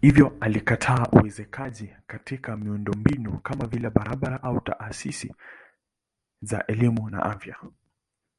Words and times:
Hivyo 0.00 0.36
alikataa 0.40 1.06
uwekezaji 1.12 1.96
katika 2.06 2.56
miundombinu 2.56 3.38
kama 3.38 3.66
vile 3.66 3.90
barabara 3.90 4.42
au 4.42 4.60
taasisi 4.60 5.34
za 6.42 6.66
elimu 6.66 7.10
na 7.10 7.22
afya. 7.22 7.56